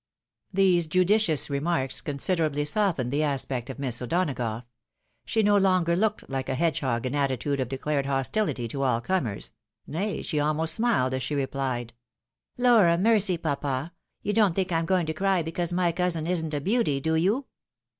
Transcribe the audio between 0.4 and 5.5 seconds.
These judicious remarks considerably softened the aspect of Miss O'Donagough. She